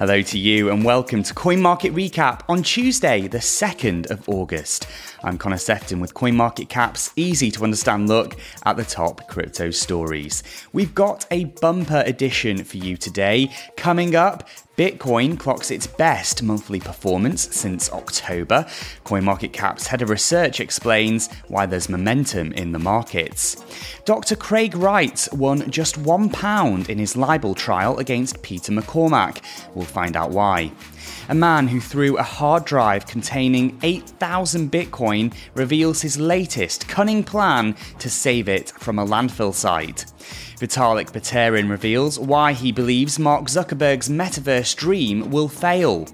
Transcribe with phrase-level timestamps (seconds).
[0.00, 4.86] Hello to you and welcome to Coin Market Recap on Tuesday, the 2nd of August.
[5.22, 10.42] I'm Connor Sefton with CoinMarketCap's easy to understand look at the top crypto stories.
[10.72, 13.50] We've got a bumper edition for you today.
[13.76, 14.48] Coming up,
[14.80, 18.64] Bitcoin clocks its best monthly performance since October.
[19.04, 23.62] CoinMarketCap's head of research explains why there's momentum in the markets.
[24.06, 24.36] Dr.
[24.36, 29.42] Craig Wright won just one pound in his libel trial against Peter McCormack.
[29.74, 30.72] We'll find out why.
[31.28, 37.76] A man who threw a hard drive containing 8,000 Bitcoin reveals his latest cunning plan
[37.98, 40.06] to save it from a landfill site.
[40.58, 46.06] Vitalik Buterin reveals why he believes Mark Zuckerberg's metaverse dream will fail.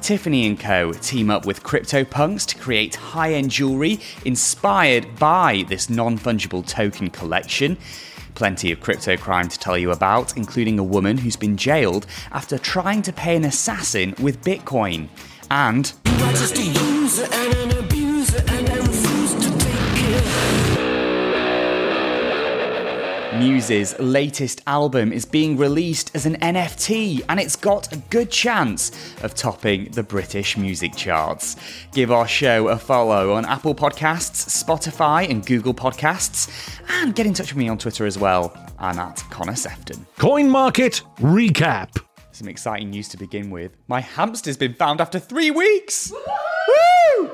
[0.00, 0.92] Tiffany & Co.
[0.92, 7.78] team up with CryptoPunks to create high-end jewelry inspired by this non-fungible token collection.
[8.36, 12.58] Plenty of crypto crime to tell you about, including a woman who's been jailed after
[12.58, 15.08] trying to pay an assassin with Bitcoin.
[15.50, 15.90] And
[23.38, 28.92] Muse's latest album is being released as an NFT and it's got a good chance
[29.22, 31.56] of topping the British music charts.
[31.92, 36.50] Give our show a follow on Apple Podcasts, Spotify, and Google Podcasts,
[37.02, 38.56] and get in touch with me on Twitter as well.
[38.78, 40.06] I'm at Connor Sefton.
[40.18, 42.02] Coin Market Recap.
[42.32, 43.72] Some exciting news to begin with.
[43.88, 46.12] My hamster's been found after three weeks!
[46.12, 47.30] Woo!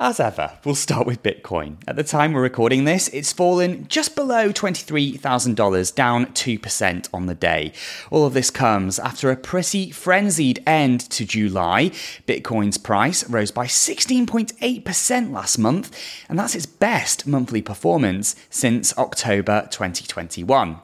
[0.00, 1.78] As ever, we'll start with Bitcoin.
[1.88, 7.34] At the time we're recording this, it's fallen just below $23,000, down 2% on the
[7.34, 7.72] day.
[8.12, 11.90] All of this comes after a pretty frenzied end to July.
[12.28, 19.66] Bitcoin's price rose by 16.8% last month, and that's its best monthly performance since October
[19.68, 20.78] 2021.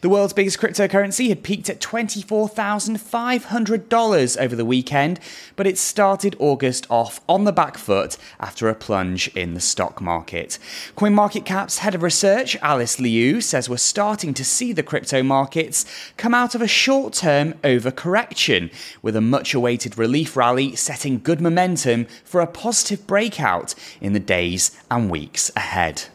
[0.00, 5.18] The world's biggest cryptocurrency had peaked at $24,500 over the weekend,
[5.56, 9.60] but it started August off on the back foot after after a plunge in the
[9.60, 10.58] stock market.
[10.94, 15.86] CoinMarketCap's head of research, Alice Liu, says we're starting to see the crypto markets
[16.18, 18.70] come out of a short term overcorrection,
[19.00, 24.20] with a much awaited relief rally setting good momentum for a positive breakout in the
[24.20, 26.08] days and weeks ahead.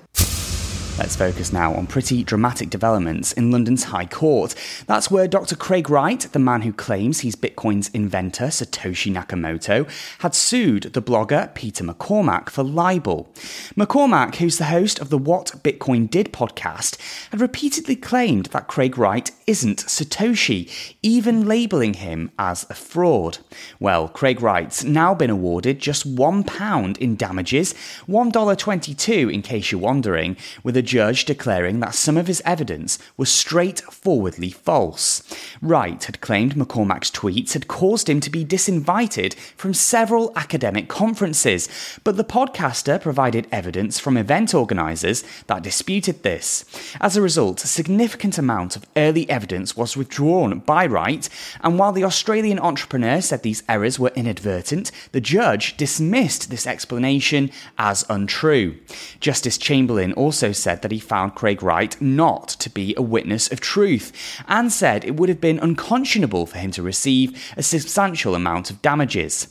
[0.97, 4.55] Let's focus now on pretty dramatic developments in London's High Court.
[4.87, 5.57] That's where Dr.
[5.57, 9.89] Craig Wright, the man who claims he's Bitcoin's inventor, Satoshi Nakamoto,
[10.19, 13.29] had sued the blogger Peter McCormack for libel.
[13.75, 16.97] McCormack, who's the host of the What Bitcoin Did podcast,
[17.31, 23.39] had repeatedly claimed that Craig Wright isn't Satoshi, even labeling him as a fraud.
[23.81, 27.73] Well, Craig Wright's now been awarded just £1 in damages,
[28.07, 33.29] $1.22 in case you're wondering, with a judge declaring that some of his evidence was
[33.29, 35.23] straightforwardly false.
[35.61, 41.67] Wright had claimed McCormack's tweets had caused him to be disinvited from several academic conferences,
[42.03, 46.65] but the podcaster provided evidence from event organisers that disputed this.
[47.01, 51.27] As a result, a significant amount of early evidence was withdrawn by Wright,
[51.61, 57.49] and while the Australian entrepreneur said these errors were inadvertent, the judge dismissed this explanation
[57.77, 58.77] as untrue.
[59.19, 63.49] Justice Chamberlain also said said that he found Craig Wright not to be a witness
[63.49, 64.11] of truth,
[64.49, 68.81] and said it would have been unconscionable for him to receive a substantial amount of
[68.81, 69.47] damages.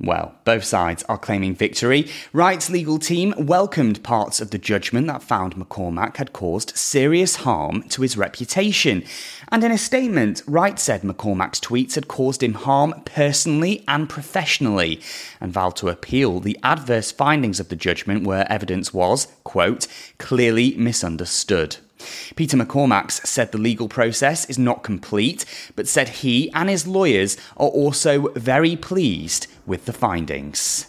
[0.00, 2.08] Well, both sides are claiming victory.
[2.32, 7.82] Wright's legal team welcomed parts of the judgment that found McCormack had caused serious harm
[7.88, 9.02] to his reputation.
[9.50, 15.00] And in a statement, Wright said McCormack's tweets had caused him harm personally and professionally,
[15.40, 19.88] and vowed to appeal the adverse findings of the judgment where evidence was, quote,
[20.18, 21.78] clearly misunderstood.
[22.36, 25.44] Peter McCormack said the legal process is not complete,
[25.76, 30.86] but said he and his lawyers are also very pleased with the findings.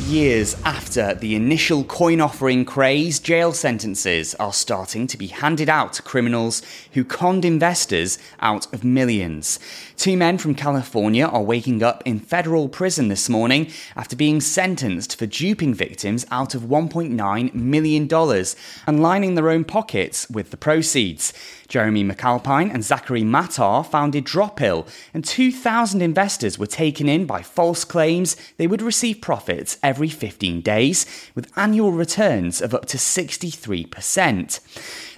[0.00, 5.92] Years after the initial coin offering craze, jail sentences are starting to be handed out
[5.92, 9.58] to criminals who conned investors out of millions.
[9.98, 15.18] Two men from California are waking up in federal prison this morning after being sentenced
[15.18, 18.44] for duping victims out of $1.9 million
[18.86, 21.34] and lining their own pockets with the proceeds.
[21.68, 27.84] Jeremy McAlpine and Zachary Matar founded Dropil, and 2,000 investors were taken in by false
[27.84, 34.60] claims they would receive profits every 15 days, with annual returns of up to 63%.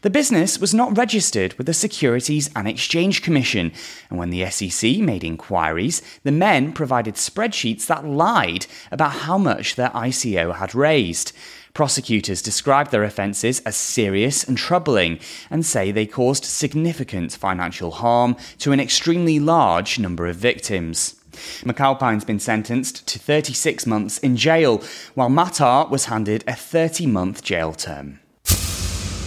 [0.03, 3.73] The business was not registered with the Securities and Exchange Commission,
[4.11, 9.77] and when the SEC made inquiries, the men provided spreadsheets that lied about how much
[9.77, 11.33] their ICO had raised.
[11.75, 15.19] Prosecutors describe their offences as serious and troubling
[15.51, 21.17] and say they caused significant financial harm to an extremely large number of victims.
[21.65, 24.83] McAlpine's been sentenced to 36 months in jail,
[25.15, 28.21] while Matar was handed a 30 month jail term.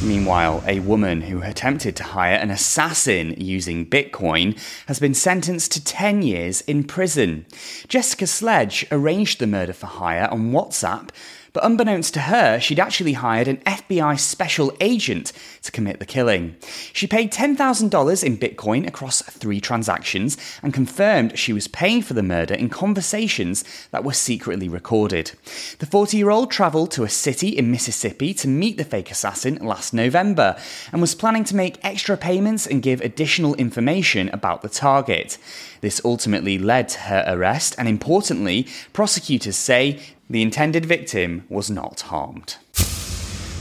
[0.01, 4.55] Meanwhile, a woman who attempted to hire an assassin using Bitcoin
[4.87, 7.47] has been sentenced to 10 years in prison.
[7.87, 11.09] Jessica Sledge arranged the murder for hire on WhatsApp
[11.53, 15.33] but unbeknownst to her, she'd actually hired an FBI special agent
[15.63, 16.55] to commit the killing.
[16.93, 22.23] She paid $10,000 in Bitcoin across three transactions and confirmed she was paying for the
[22.23, 25.31] murder in conversations that were secretly recorded.
[25.79, 29.55] The 40 year old travelled to a city in Mississippi to meet the fake assassin
[29.57, 30.57] last November
[30.91, 35.37] and was planning to make extra payments and give additional information about the target.
[35.81, 39.99] This ultimately led to her arrest, and importantly, prosecutors say
[40.29, 42.57] the intended victim was not harmed.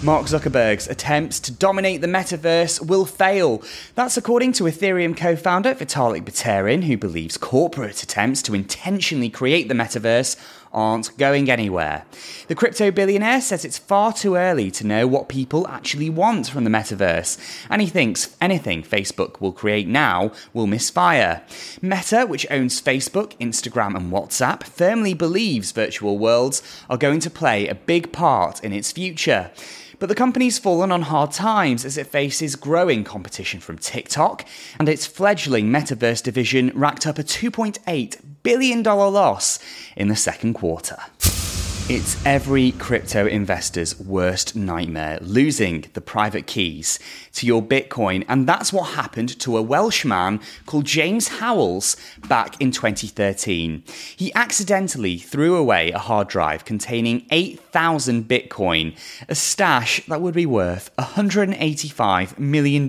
[0.02, 3.62] Mark Zuckerberg's attempts to dominate the metaverse will fail.
[3.94, 9.68] That's according to Ethereum co founder Vitalik Buterin, who believes corporate attempts to intentionally create
[9.68, 10.36] the metaverse
[10.76, 12.04] aren't going anywhere.
[12.46, 16.62] The crypto billionaire says it's far too early to know what people actually want from
[16.62, 17.38] the metaverse,
[17.68, 21.42] and he thinks anything Facebook will create now will misfire.
[21.80, 27.66] Meta, which owns Facebook, Instagram, and WhatsApp, firmly believes virtual worlds are going to play
[27.66, 29.50] a big part in its future.
[29.98, 34.46] But the company's fallen on hard times as it faces growing competition from TikTok,
[34.78, 39.58] and its fledgling metaverse division racked up a $2.8 billion loss
[39.96, 40.98] in the second quarter.
[41.88, 46.98] It's every crypto investor's worst nightmare losing the private keys
[47.34, 48.24] to your Bitcoin.
[48.28, 51.96] And that's what happened to a Welshman called James Howells
[52.26, 53.84] back in 2013.
[54.16, 58.96] He accidentally threw away a hard drive containing 8,000 Bitcoin,
[59.28, 62.88] a stash that would be worth $185 million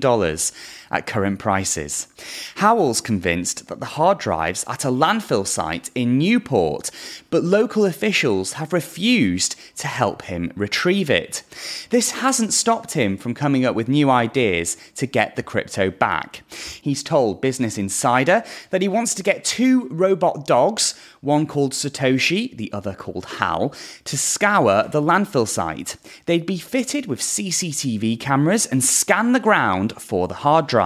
[0.91, 2.07] at current prices.
[2.55, 6.91] Howell's convinced that the hard drive's at a landfill site in Newport,
[7.29, 11.43] but local officials have refused to help him retrieve it.
[11.89, 16.43] This hasn't stopped him from coming up with new ideas to get the crypto back.
[16.81, 22.55] He's told Business Insider that he wants to get two robot dogs, one called Satoshi,
[22.55, 23.73] the other called Hal,
[24.05, 25.97] to scour the landfill site.
[26.25, 30.76] They'd be fitted with CCTV cameras and scan the ground for the hard drive.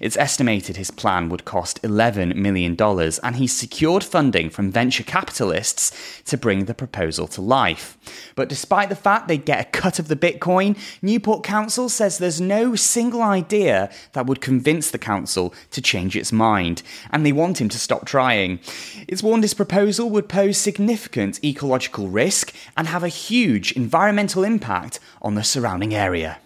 [0.00, 5.92] It's estimated his plan would cost $11 million, and he's secured funding from venture capitalists
[6.24, 7.96] to bring the proposal to life.
[8.34, 12.40] But despite the fact they'd get a cut of the Bitcoin, Newport Council says there's
[12.40, 17.60] no single idea that would convince the council to change its mind, and they want
[17.60, 18.60] him to stop trying.
[19.08, 25.00] It's warned his proposal would pose significant ecological risk and have a huge environmental impact
[25.22, 26.38] on the surrounding area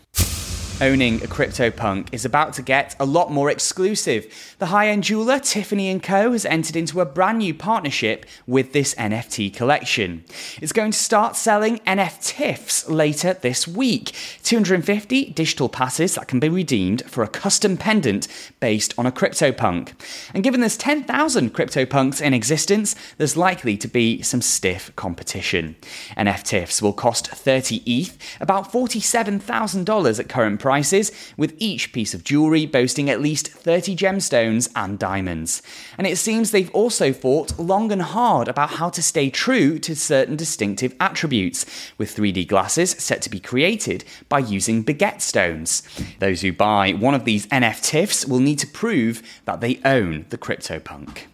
[0.80, 4.54] owning a CryptoPunk is about to get a lot more exclusive.
[4.58, 8.94] The high-end jeweler Tiffany & Co has entered into a brand new partnership with this
[8.94, 10.24] NFT collection.
[10.60, 16.48] It's going to start selling NFTIFs later this week, 250 digital passes that can be
[16.48, 18.26] redeemed for a custom pendant
[18.58, 19.92] based on a CryptoPunk.
[20.32, 25.76] And given there's 10,000 CryptoPunks in existence, there's likely to be some stiff competition.
[26.16, 32.22] NFTIFs will cost 30 ETH, about $47,000 at current price prices, with each piece of
[32.22, 35.62] jewellery boasting at least 30 gemstones and diamonds.
[35.98, 39.96] And it seems they've also thought long and hard about how to stay true to
[39.96, 41.66] certain distinctive attributes,
[41.98, 45.82] with 3D glasses set to be created by using baguette stones.
[46.20, 50.38] Those who buy one of these NFTs will need to prove that they own the
[50.38, 51.26] CryptoPunk.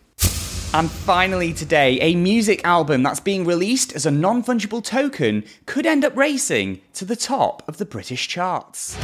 [0.77, 5.87] And finally, today, a music album that's being released as a non fungible token could
[5.87, 8.95] end up racing to the top of the British charts.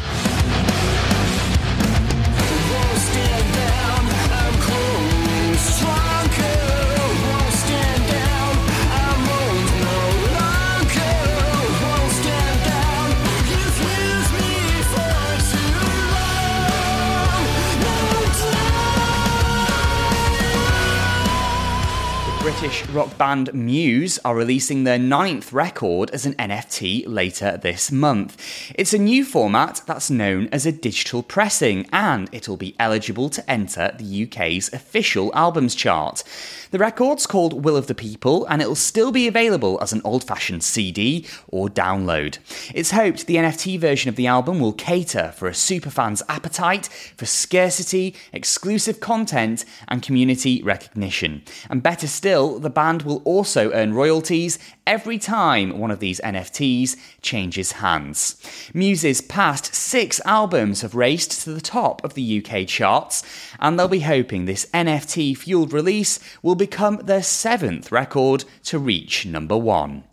[23.23, 28.37] Band Muse are releasing their ninth record as an NFT later this month.
[28.75, 33.49] It's a new format that's known as a digital pressing, and it'll be eligible to
[33.49, 36.25] enter the UK's official albums chart.
[36.73, 40.25] The record's called Will of the People, and it'll still be available as an old
[40.25, 42.39] fashioned CD or download.
[42.75, 47.27] It's hoped the NFT version of the album will cater for a superfan's appetite for
[47.27, 51.43] scarcity, exclusive content, and community recognition.
[51.69, 56.97] And better still, the band will also earn royalties every time one of these NFTs
[57.21, 58.37] changes hands.
[58.75, 63.23] Muse's past six albums have raced to the top of the UK charts,
[63.61, 69.27] and they'll be hoping this NFT fueled release will become their seventh record to reach
[69.27, 70.05] number one.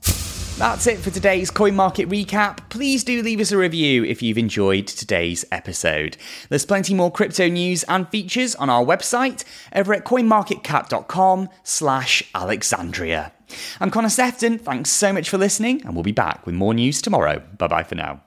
[0.60, 2.70] That's it for today's Coin Market recap.
[2.70, 6.18] Please do leave us a review if you've enjoyed today's episode.
[6.50, 13.32] There's plenty more crypto news and features on our website over at coinmarketcap.com slash Alexandria.
[13.80, 14.60] I'm Connor Sefton.
[14.60, 17.40] Thanks so much for listening, and we'll be back with more news tomorrow.
[17.58, 18.22] Bye bye for now.